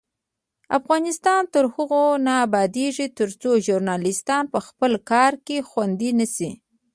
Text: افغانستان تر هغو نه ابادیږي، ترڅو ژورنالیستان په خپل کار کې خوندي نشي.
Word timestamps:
افغانستان 0.79 1.41
تر 1.53 1.63
هغو 1.73 2.05
نه 2.25 2.33
ابادیږي، 2.45 3.07
ترڅو 3.17 3.51
ژورنالیستان 3.65 4.43
په 4.53 4.59
خپل 4.67 4.91
کار 5.11 5.33
کې 5.45 5.57
خوندي 5.69 6.11
نشي. 6.19 6.51